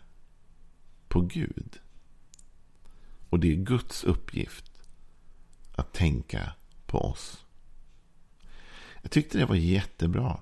på 1.08 1.20
Gud. 1.20 1.78
Och 3.30 3.40
det 3.40 3.52
är 3.52 3.56
Guds 3.56 4.04
uppgift 4.04 4.82
att 5.76 5.92
tänka 5.92 6.52
på 6.86 6.98
oss. 6.98 7.44
Jag 9.02 9.10
tyckte 9.10 9.38
det 9.38 9.46
var 9.46 9.56
jättebra. 9.56 10.40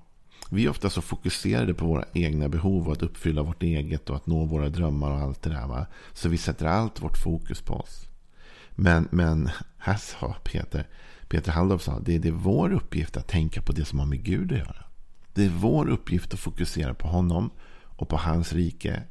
Vi 0.49 0.65
är 0.65 0.69
ofta 0.69 0.89
så 0.89 1.01
fokuserade 1.01 1.73
på 1.73 1.85
våra 1.85 2.05
egna 2.13 2.49
behov 2.49 2.87
och 2.87 2.93
att 2.93 3.01
uppfylla 3.01 3.43
vårt 3.43 3.63
eget 3.63 4.09
och 4.09 4.15
att 4.15 4.27
nå 4.27 4.45
våra 4.45 4.69
drömmar 4.69 5.11
och 5.11 5.17
allt 5.17 5.41
det 5.41 5.49
där. 5.49 5.67
Va? 5.67 5.85
Så 6.13 6.29
vi 6.29 6.37
sätter 6.37 6.65
allt 6.65 7.01
vårt 7.01 7.17
fokus 7.17 7.61
på 7.61 7.73
oss. 7.73 8.07
Men, 8.71 9.07
men 9.11 9.49
här 9.77 9.97
sa 9.97 10.35
Peter, 10.43 10.87
Peter 11.27 11.51
Halldorf 11.51 11.81
sa, 11.81 11.99
det 11.99 12.15
är, 12.15 12.19
det 12.19 12.27
är 12.27 12.31
vår 12.31 12.73
uppgift 12.73 13.17
att 13.17 13.27
tänka 13.27 13.61
på 13.61 13.71
det 13.71 13.85
som 13.85 13.99
har 13.99 14.05
med 14.05 14.23
Gud 14.23 14.51
att 14.51 14.57
göra. 14.57 14.85
Det 15.35 15.45
är 15.45 15.49
vår 15.49 15.89
uppgift 15.89 16.33
att 16.33 16.39
fokusera 16.39 16.93
på 16.93 17.07
honom 17.07 17.49
och 17.83 18.09
på 18.09 18.17
hans 18.17 18.53
rike. 18.53 19.03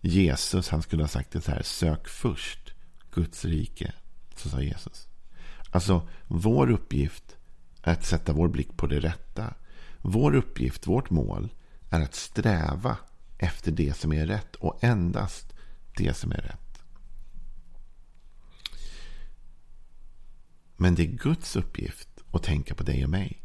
Jesus, 0.00 0.68
han 0.68 0.82
skulle 0.82 1.02
ha 1.02 1.08
sagt 1.08 1.32
det 1.32 1.40
så 1.40 1.50
här, 1.50 1.62
sök 1.62 2.08
först 2.08 2.74
Guds 3.10 3.44
rike. 3.44 3.92
Så 4.36 4.48
sa 4.48 4.62
Jesus. 4.62 5.08
Alltså, 5.70 6.08
vår 6.26 6.70
uppgift 6.70 7.36
är 7.82 7.92
att 7.92 8.04
sätta 8.04 8.32
vår 8.32 8.48
blick 8.48 8.76
på 8.76 8.86
det 8.86 9.00
rätta. 9.00 9.54
Vår 9.98 10.34
uppgift, 10.34 10.86
vårt 10.86 11.10
mål, 11.10 11.54
är 11.90 12.00
att 12.00 12.14
sträva 12.14 12.96
efter 13.38 13.72
det 13.72 13.96
som 13.96 14.12
är 14.12 14.26
rätt 14.26 14.56
och 14.56 14.84
endast 14.84 15.54
det 15.96 16.16
som 16.16 16.32
är 16.32 16.40
rätt. 16.40 16.82
Men 20.76 20.94
det 20.94 21.02
är 21.02 21.16
Guds 21.16 21.56
uppgift 21.56 22.08
att 22.32 22.42
tänka 22.42 22.74
på 22.74 22.82
dig 22.82 23.04
och 23.04 23.10
mig. 23.10 23.42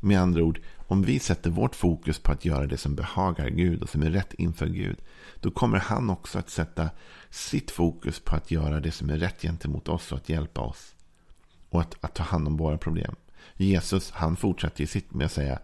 Med 0.00 0.20
andra 0.20 0.42
ord, 0.42 0.60
om 0.90 1.02
vi 1.02 1.18
sätter 1.18 1.50
vårt 1.50 1.76
fokus 1.76 2.18
på 2.18 2.32
att 2.32 2.44
göra 2.44 2.66
det 2.66 2.76
som 2.76 2.94
behagar 2.94 3.48
Gud 3.48 3.82
och 3.82 3.88
som 3.88 4.02
är 4.02 4.10
rätt 4.10 4.34
inför 4.34 4.66
Gud, 4.66 4.98
då 5.40 5.50
kommer 5.50 5.78
han 5.78 6.10
också 6.10 6.38
att 6.38 6.50
sätta 6.50 6.90
sitt 7.30 7.70
fokus 7.70 8.20
på 8.20 8.36
att 8.36 8.50
göra 8.50 8.80
det 8.80 8.90
som 8.90 9.10
är 9.10 9.18
rätt 9.18 9.42
gentemot 9.42 9.88
oss 9.88 10.12
och 10.12 10.18
att 10.18 10.28
hjälpa 10.28 10.60
oss. 10.60 10.94
Och 11.68 11.80
att, 11.80 11.94
att 12.00 12.14
ta 12.14 12.22
hand 12.22 12.46
om 12.46 12.56
våra 12.56 12.78
problem. 12.78 13.14
Jesus 13.54 14.10
han 14.10 14.36
fortsatte 14.36 14.82
i 14.82 14.86
sitt 14.86 15.14
med 15.14 15.24
att 15.24 15.32
säga 15.32 15.58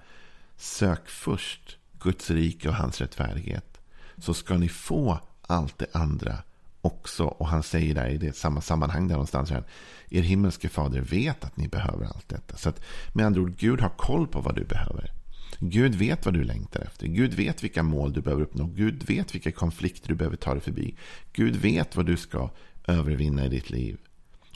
Sök 0.56 1.08
först 1.08 1.78
Guds 1.98 2.30
rike 2.30 2.68
och 2.68 2.74
hans 2.74 3.00
rättfärdighet. 3.00 3.80
Så 4.18 4.34
ska 4.34 4.56
ni 4.58 4.68
få 4.68 5.20
allt 5.42 5.78
det 5.78 5.94
andra 5.94 6.38
också. 6.84 7.24
Och 7.24 7.48
han 7.48 7.62
säger 7.62 7.94
där 7.94 8.08
i 8.08 8.18
det 8.18 8.36
samma 8.36 8.60
sammanhang 8.60 9.08
där 9.08 9.14
någonstans. 9.14 9.50
Här, 9.50 9.64
er 10.08 10.22
himmelske 10.22 10.68
fader 10.68 11.00
vet 11.00 11.44
att 11.44 11.56
ni 11.56 11.68
behöver 11.68 12.06
allt 12.06 12.28
detta. 12.28 12.56
Så 12.56 12.68
att 12.68 12.80
med 13.12 13.26
andra 13.26 13.40
ord, 13.40 13.56
Gud 13.56 13.80
har 13.80 13.88
koll 13.88 14.26
på 14.26 14.40
vad 14.40 14.54
du 14.54 14.64
behöver. 14.64 15.12
Gud 15.58 15.94
vet 15.94 16.24
vad 16.24 16.34
du 16.34 16.44
längtar 16.44 16.80
efter. 16.80 17.06
Gud 17.06 17.34
vet 17.34 17.64
vilka 17.64 17.82
mål 17.82 18.12
du 18.12 18.20
behöver 18.20 18.42
uppnå. 18.42 18.66
Gud 18.66 19.02
vet 19.06 19.34
vilka 19.34 19.52
konflikter 19.52 20.08
du 20.08 20.14
behöver 20.14 20.36
ta 20.36 20.52
dig 20.52 20.60
förbi. 20.60 20.94
Gud 21.32 21.56
vet 21.56 21.96
vad 21.96 22.06
du 22.06 22.16
ska 22.16 22.50
övervinna 22.86 23.46
i 23.46 23.48
ditt 23.48 23.70
liv. 23.70 23.98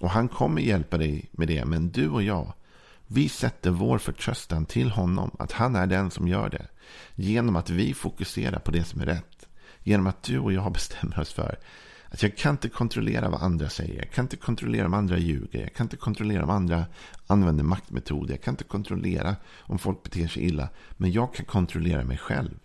Och 0.00 0.10
han 0.10 0.28
kommer 0.28 0.62
hjälpa 0.62 0.98
dig 0.98 1.28
med 1.32 1.48
det. 1.48 1.64
Men 1.64 1.90
du 1.90 2.08
och 2.08 2.22
jag, 2.22 2.52
vi 3.06 3.28
sätter 3.28 3.70
vår 3.70 3.98
förtröstan 3.98 4.66
till 4.66 4.90
honom, 4.90 5.30
att 5.38 5.52
han 5.52 5.76
är 5.76 5.86
den 5.86 6.10
som 6.10 6.28
gör 6.28 6.50
det. 6.50 6.66
Genom 7.14 7.56
att 7.56 7.70
vi 7.70 7.94
fokuserar 7.94 8.58
på 8.58 8.70
det 8.70 8.84
som 8.84 9.00
är 9.00 9.06
rätt. 9.06 9.48
Genom 9.82 10.06
att 10.06 10.22
du 10.22 10.38
och 10.38 10.52
jag 10.52 10.72
bestämmer 10.72 11.20
oss 11.20 11.32
för 11.32 11.58
att 12.10 12.22
jag 12.22 12.36
kan 12.36 12.50
inte 12.54 12.68
kontrollera 12.68 13.28
vad 13.28 13.42
andra 13.42 13.68
säger. 13.68 13.96
Jag 13.96 14.10
kan 14.10 14.24
inte 14.24 14.36
kontrollera 14.36 14.86
om 14.86 14.94
andra 14.94 15.18
ljuger. 15.18 15.60
Jag 15.60 15.74
kan 15.74 15.84
inte 15.84 15.96
kontrollera 15.96 16.44
om 16.44 16.50
andra 16.50 16.86
använder 17.26 17.64
maktmetoder. 17.64 18.34
Jag 18.34 18.42
kan 18.42 18.52
inte 18.52 18.64
kontrollera 18.64 19.36
om 19.58 19.78
folk 19.78 20.02
beter 20.02 20.28
sig 20.28 20.42
illa. 20.42 20.68
Men 20.96 21.12
jag 21.12 21.34
kan 21.34 21.44
kontrollera 21.44 22.04
mig 22.04 22.18
själv. 22.18 22.58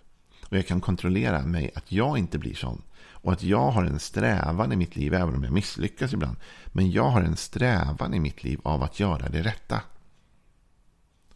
Och 0.49 0.57
jag 0.57 0.67
kan 0.67 0.81
kontrollera 0.81 1.41
mig 1.41 1.71
att 1.75 1.91
jag 1.91 2.17
inte 2.17 2.37
blir 2.37 2.55
sån. 2.55 2.81
Och 2.95 3.33
att 3.33 3.43
jag 3.43 3.71
har 3.71 3.83
en 3.83 3.99
strävan 3.99 4.71
i 4.71 4.75
mitt 4.75 4.95
liv, 4.95 5.13
även 5.13 5.35
om 5.35 5.43
jag 5.43 5.53
misslyckas 5.53 6.13
ibland. 6.13 6.37
Men 6.67 6.91
jag 6.91 7.09
har 7.09 7.21
en 7.21 7.37
strävan 7.37 8.13
i 8.13 8.19
mitt 8.19 8.43
liv 8.43 8.59
av 8.63 8.83
att 8.83 8.99
göra 8.99 9.29
det 9.29 9.41
rätta. 9.41 9.81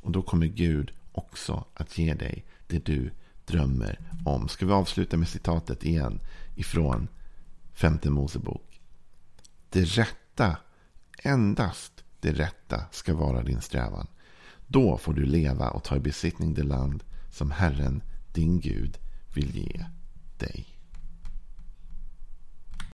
Och 0.02 0.12
då 0.12 0.22
kommer 0.22 0.46
Gud 0.46 0.92
också 1.12 1.66
att 1.74 1.98
ge 1.98 2.14
dig 2.14 2.46
det 2.68 2.86
du 2.86 3.12
drömmer 3.46 4.00
om. 4.26 4.48
Ska 4.48 4.66
vi 4.66 4.72
avsluta 4.72 5.18
med 5.18 5.28
citatet 5.28 5.84
igen 5.84 6.20
ifrån 6.56 7.08
femte 7.78 8.10
Mosebok. 8.10 8.82
Det 9.70 9.84
rätta, 9.84 10.58
endast 11.24 12.04
det 12.20 12.32
rätta 12.32 12.86
ska 12.92 13.14
vara 13.14 13.44
din 13.44 13.62
strävan. 13.62 14.08
Då 14.68 14.98
får 14.98 15.14
du 15.14 15.26
leva 15.26 15.70
och 15.70 15.84
ta 15.84 15.96
i 15.96 16.00
besittning 16.00 16.54
det 16.54 16.64
land 16.64 17.04
som 17.32 17.52
Herren, 17.52 18.04
din 18.34 18.60
Gud, 18.60 18.98
vill 19.36 19.56
ge 19.56 19.86
dig. 20.38 20.77